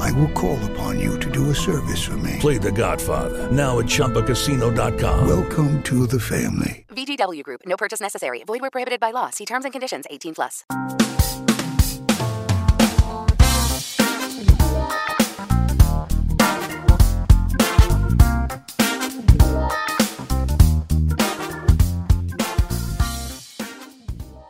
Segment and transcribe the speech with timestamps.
[0.00, 2.36] I will call upon you to do a service for me.
[2.40, 5.28] Play The Godfather now at ChumbaCasino.com.
[5.28, 6.86] Welcome to the family.
[6.88, 7.60] VGW Group.
[7.66, 8.42] No purchase necessary.
[8.44, 9.30] Void where prohibited by law.
[9.30, 10.06] See terms and conditions.
[10.10, 10.64] 18 plus.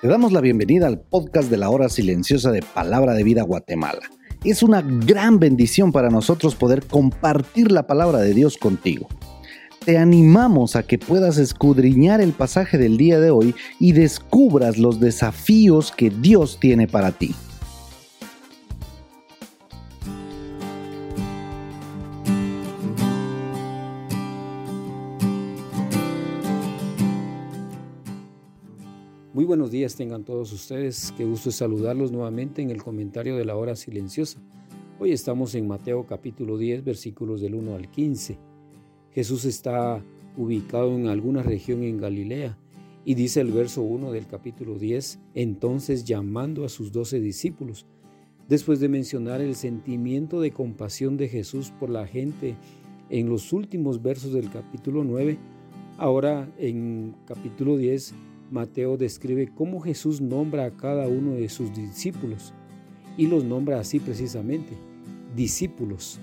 [0.00, 4.00] Te damos la bienvenida al podcast de la hora silenciosa de Palabra de Vida Guatemala.
[4.44, 9.06] Es una gran bendición para nosotros poder compartir la palabra de Dios contigo.
[9.84, 14.98] Te animamos a que puedas escudriñar el pasaje del día de hoy y descubras los
[14.98, 17.36] desafíos que Dios tiene para ti.
[29.34, 33.56] Muy buenos días tengan todos ustedes, qué gusto saludarlos nuevamente en el comentario de la
[33.56, 34.42] hora silenciosa.
[35.00, 38.36] Hoy estamos en Mateo capítulo 10 versículos del 1 al 15.
[39.10, 40.04] Jesús está
[40.36, 42.58] ubicado en alguna región en Galilea
[43.06, 47.86] y dice el verso 1 del capítulo 10, entonces llamando a sus doce discípulos,
[48.50, 52.54] después de mencionar el sentimiento de compasión de Jesús por la gente
[53.08, 55.38] en los últimos versos del capítulo 9,
[55.96, 58.14] ahora en capítulo 10
[58.52, 62.52] Mateo describe cómo Jesús nombra a cada uno de sus discípulos
[63.16, 64.74] y los nombra así precisamente,
[65.34, 66.20] discípulos.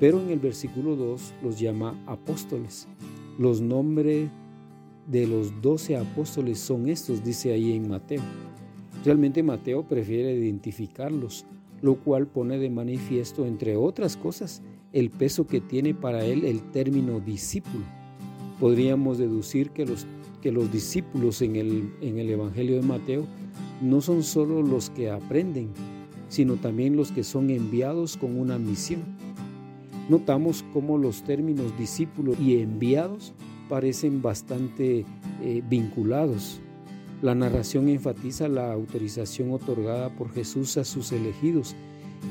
[0.00, 2.88] Pero en el versículo 2 los llama apóstoles.
[3.38, 4.30] Los nombres
[5.06, 8.22] de los doce apóstoles son estos, dice ahí en Mateo.
[9.04, 11.44] Realmente Mateo prefiere identificarlos,
[11.82, 14.62] lo cual pone de manifiesto, entre otras cosas,
[14.94, 17.84] el peso que tiene para él el término discípulo.
[18.58, 20.06] Podríamos deducir que los
[20.46, 23.26] que los discípulos en el, en el Evangelio de Mateo
[23.80, 25.70] no son solo los que aprenden,
[26.28, 29.02] sino también los que son enviados con una misión.
[30.08, 33.34] Notamos cómo los términos discípulos y enviados
[33.68, 35.04] parecen bastante
[35.42, 36.60] eh, vinculados.
[37.22, 41.74] La narración enfatiza la autorización otorgada por Jesús a sus elegidos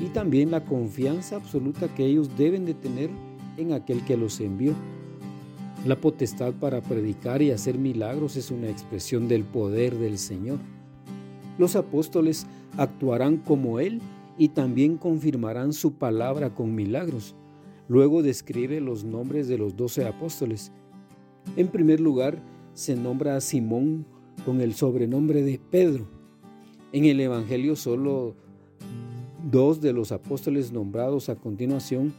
[0.00, 3.10] y también la confianza absoluta que ellos deben de tener
[3.58, 4.72] en aquel que los envió.
[5.86, 10.58] La potestad para predicar y hacer milagros es una expresión del poder del Señor.
[11.58, 14.00] Los apóstoles actuarán como Él
[14.36, 17.36] y también confirmarán su palabra con milagros.
[17.86, 20.72] Luego describe los nombres de los doce apóstoles.
[21.56, 22.42] En primer lugar,
[22.74, 24.06] se nombra a Simón
[24.44, 26.08] con el sobrenombre de Pedro.
[26.90, 28.34] En el Evangelio solo
[29.52, 32.12] dos de los apóstoles nombrados a continuación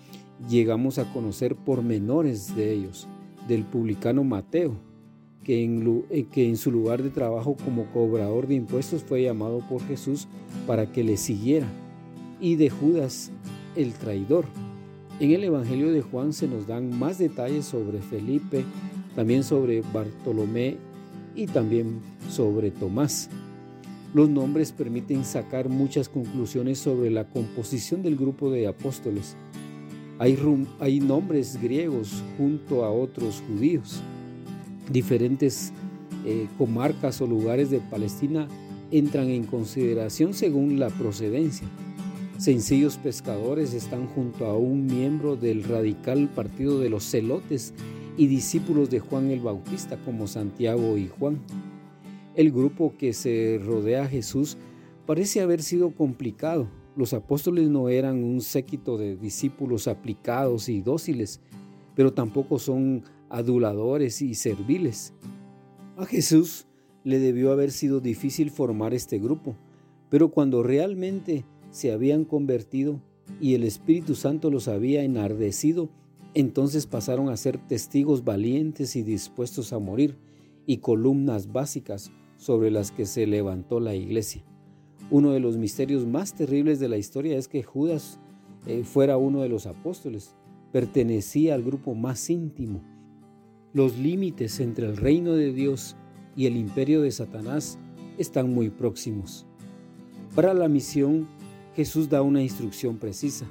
[0.50, 3.10] llegamos a conocer pormenores de ellos
[3.48, 4.76] del publicano Mateo,
[5.44, 9.60] que en, eh, que en su lugar de trabajo como cobrador de impuestos fue llamado
[9.70, 10.28] por Jesús
[10.66, 11.68] para que le siguiera,
[12.40, 13.32] y de Judas
[13.76, 14.46] el traidor.
[15.20, 18.66] En el Evangelio de Juan se nos dan más detalles sobre Felipe,
[19.16, 20.78] también sobre Bartolomé
[21.36, 23.30] y también sobre Tomás.
[24.14, 29.36] Los nombres permiten sacar muchas conclusiones sobre la composición del grupo de apóstoles.
[30.20, 34.02] Hay, nombres griegos junto a otros judíos.
[34.92, 35.72] Diferentes
[36.26, 38.48] eh, comarcas o lugares de Palestina
[38.90, 41.68] entran en consideración según la procedencia.
[42.40, 47.74] Sencillos pescadores están junto a un miembro del radical partido de los celotes
[48.18, 51.40] y discípulos de Juan el Bautista como Santiago y Juan.
[52.36, 54.58] El grupo que se rodea a Jesús
[55.06, 61.40] parece haber sido complicado los apóstoles no eran un séquito de discípulos aplicados y dóciles,
[61.96, 65.14] pero tampoco son aduladores y serviles.
[65.96, 66.66] A Jesús
[67.04, 69.56] le debió haber sido difícil formar este grupo,
[70.10, 73.00] pero cuando realmente se habían convertido
[73.40, 75.90] y el Espíritu Santo los había enardecido,
[76.34, 80.18] entonces pasaron a ser testigos valientes y dispuestos a morir,
[80.66, 84.44] y columnas básicas sobre las que se levantó la iglesia.
[85.10, 88.20] Uno de los misterios más terribles de la historia es que Judas
[88.66, 90.36] eh, fuera uno de los apóstoles,
[90.74, 92.82] pertenecía al grupo más íntimo.
[93.74, 95.96] Los límites entre el reino de Dios
[96.36, 97.80] y el imperio de Satanás
[98.18, 99.46] están muy próximos.
[100.36, 101.28] Para la misión,
[101.76, 103.48] Jesús da una instrucción precisa.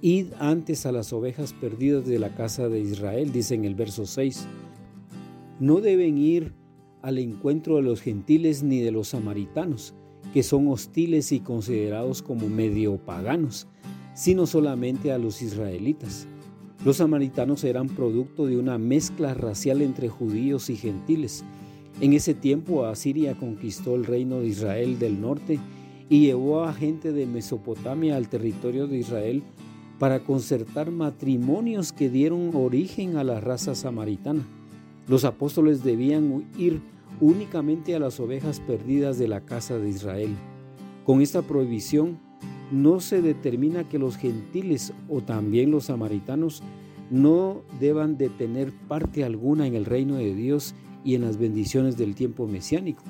[0.00, 4.06] Id antes a las ovejas perdidas de la casa de Israel, dice en el verso
[4.06, 4.46] 6.
[5.60, 6.54] No deben ir
[7.02, 9.94] al encuentro de los gentiles ni de los samaritanos,
[10.34, 13.68] que son hostiles y considerados como medio paganos,
[14.14, 16.26] sino solamente a los israelitas.
[16.84, 21.44] Los samaritanos eran producto de una mezcla racial entre judíos y gentiles.
[22.00, 25.60] En ese tiempo Asiria conquistó el reino de Israel del norte
[26.08, 29.44] y llevó a gente de Mesopotamia al territorio de Israel
[30.00, 34.44] para concertar matrimonios que dieron origen a la raza samaritana.
[35.06, 36.80] Los apóstoles debían ir
[37.20, 40.34] únicamente a las ovejas perdidas de la casa de Israel.
[41.04, 42.18] Con esta prohibición
[42.70, 46.62] no se determina que los gentiles o también los samaritanos
[47.10, 50.74] no deban de tener parte alguna en el reino de Dios
[51.04, 53.02] y en las bendiciones del tiempo mesiánico.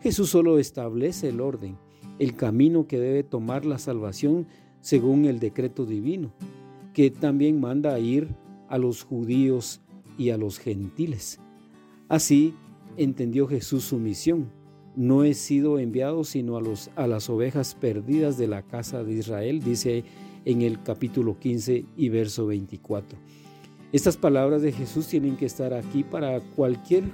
[0.00, 1.76] Jesús solo establece el orden,
[2.18, 4.46] el camino que debe tomar la salvación
[4.80, 6.32] según el decreto divino,
[6.94, 8.34] que también manda a ir
[8.68, 9.80] a los judíos
[10.16, 11.40] y a los gentiles.
[12.08, 12.54] Así
[13.02, 14.50] entendió Jesús su misión.
[14.94, 19.14] No he sido enviado sino a, los, a las ovejas perdidas de la casa de
[19.14, 20.04] Israel, dice
[20.44, 23.18] en el capítulo 15 y verso 24.
[23.92, 27.04] Estas palabras de Jesús tienen que estar aquí para cualquier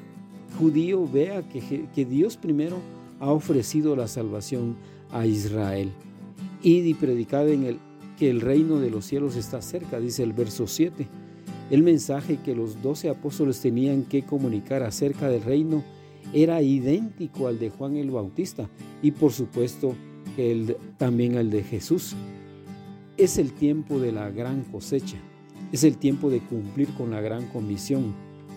[0.58, 2.78] judío vea que, que Dios primero
[3.20, 4.76] ha ofrecido la salvación
[5.10, 5.92] a Israel.
[6.62, 7.78] Id y predicad en el,
[8.18, 11.06] que el reino de los cielos está cerca, dice el verso 7.
[11.70, 15.82] El mensaje que los doce apóstoles tenían que comunicar acerca del reino
[16.32, 18.68] era idéntico al de Juan el Bautista
[19.02, 19.94] y por supuesto
[20.36, 22.14] que también al de Jesús.
[23.16, 25.16] Es el tiempo de la gran cosecha,
[25.72, 28.14] es el tiempo de cumplir con la gran comisión,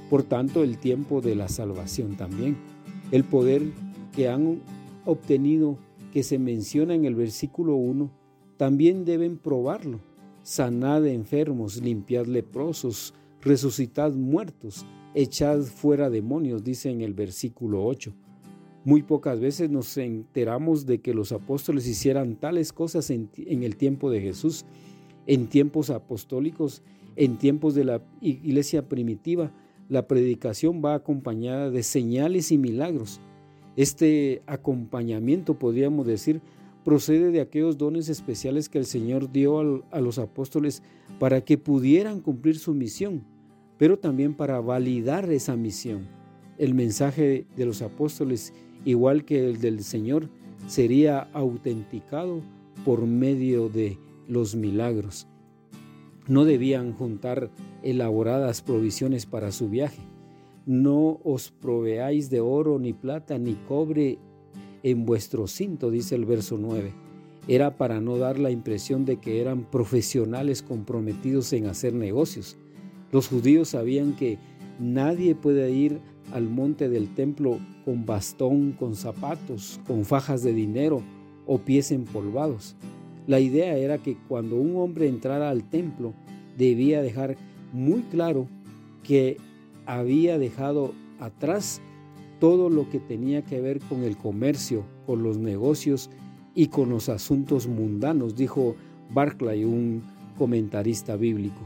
[0.09, 2.57] por tanto el tiempo de la salvación también.
[3.11, 3.63] El poder
[4.13, 4.61] que han
[5.05, 5.77] obtenido
[6.11, 8.11] que se menciona en el versículo 1,
[8.57, 9.99] también deben probarlo.
[10.49, 18.11] Sanad enfermos, limpiad leprosos, resucitad muertos, echad fuera demonios, dice en el versículo 8.
[18.83, 23.77] Muy pocas veces nos enteramos de que los apóstoles hicieran tales cosas en, en, el
[23.77, 24.65] tiempo de Jesús,
[25.27, 26.81] en tiempos apostólicos,
[27.15, 29.51] en tiempos de la iglesia primitiva.
[29.87, 33.21] La predicación va acompañada de señales y milagros.
[33.75, 36.41] Este acompañamiento, podríamos decir,
[36.83, 40.83] procede de aquellos dones especiales que el Señor dio a los apóstoles
[41.19, 43.23] para que pudieran cumplir su misión,
[43.77, 46.07] pero también para validar esa misión.
[46.57, 48.53] El mensaje de los apóstoles,
[48.85, 50.29] igual que el del Señor,
[50.67, 52.41] sería autenticado
[52.85, 53.97] por medio de
[54.27, 55.27] los milagros.
[56.27, 57.49] No debían juntar
[57.81, 60.01] elaboradas provisiones para su viaje
[60.69, 64.19] no os proveáis de oro, ni plata, ni cobre
[64.83, 66.93] en vuestro cinto, dice el verso 9.
[67.47, 72.57] Era para no dar la impresión de que eran profesionales comprometidos en hacer negocios.
[73.11, 74.37] Los judíos sabían que
[74.79, 75.99] nadie puede ir
[76.31, 81.01] al monte del templo con bastón, con zapatos, con fajas de dinero
[81.47, 82.75] o pies empolvados.
[83.25, 86.13] La idea era que cuando un hombre entrara al templo
[86.57, 87.35] debía dejar
[87.73, 88.47] muy claro
[89.03, 89.37] que
[89.85, 91.81] había dejado atrás
[92.39, 96.09] todo lo que tenía que ver con el comercio, con los negocios
[96.55, 98.75] y con los asuntos mundanos, dijo
[99.11, 100.03] Barclay, un
[100.37, 101.59] comentarista bíblico.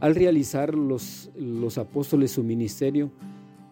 [0.00, 3.10] Al realizar los, los apóstoles su ministerio,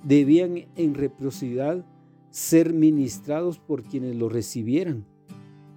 [0.05, 1.85] debían en reciprocidad
[2.31, 5.05] ser ministrados por quienes lo recibieran.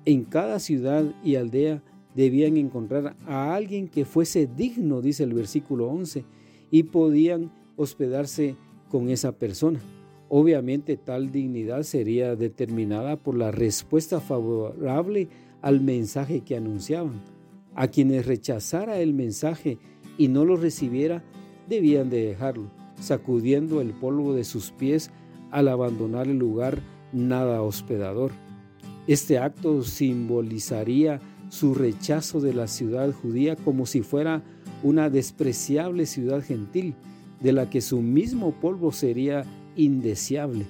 [0.05, 1.81] En cada ciudad y aldea
[2.15, 6.25] debían encontrar a alguien que fuese digno, dice el versículo 11,
[6.71, 8.55] y podían hospedarse
[8.89, 9.79] con esa persona.
[10.29, 15.27] Obviamente tal dignidad sería determinada por la respuesta favorable
[15.61, 17.19] al mensaje que anunciaban.
[17.73, 19.79] A quienes rechazara el mensaje
[20.19, 21.23] y no lo recibiera,
[21.67, 22.69] debían de dejarlo,
[22.99, 25.09] sacudiendo el polvo de sus pies
[25.49, 26.79] al abandonar el lugar
[27.11, 28.31] nada hospedador.
[29.07, 31.19] Este acto simbolizaría
[31.49, 34.43] su rechazo de la ciudad judía como si fuera
[34.83, 36.93] una despreciable ciudad gentil
[37.41, 39.45] de la que su mismo polvo sería
[39.79, 40.65] indeseable.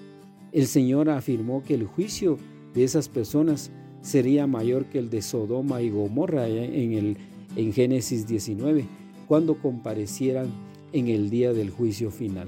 [0.51, 2.37] El Señor afirmó que el juicio
[2.73, 7.17] de esas personas sería mayor que el de Sodoma y Gomorra en, el,
[7.55, 8.85] en Génesis 19,
[9.27, 10.47] cuando comparecieran
[10.93, 12.47] en el día del juicio final.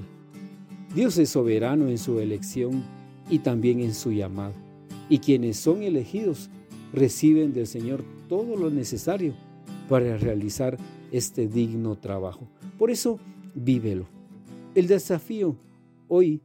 [0.94, 2.84] Dios es soberano en su elección
[3.28, 4.54] y también en su llamado.
[5.08, 6.48] Y quienes son elegidos
[6.92, 9.34] reciben del Señor todo lo necesario
[9.88, 10.78] para realizar
[11.10, 12.46] este digno trabajo.
[12.78, 13.18] Por eso,
[13.54, 14.06] vívelo.
[14.74, 15.56] El desafío
[16.08, 16.40] hoy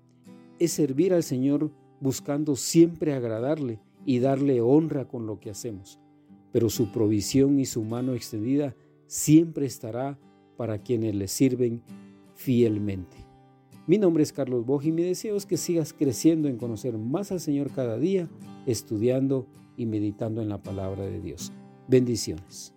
[0.59, 5.99] es servir al Señor buscando siempre agradarle y darle honra con lo que hacemos.
[6.51, 8.75] Pero su provisión y su mano extendida
[9.07, 10.17] siempre estará
[10.55, 11.81] para quienes le sirven
[12.35, 13.17] fielmente.
[13.85, 17.31] Mi nombre es Carlos Boj y mi deseo es que sigas creciendo en conocer más
[17.31, 18.29] al Señor cada día,
[18.65, 19.47] estudiando
[19.77, 21.53] y meditando en la palabra de Dios.
[21.87, 22.76] Bendiciones.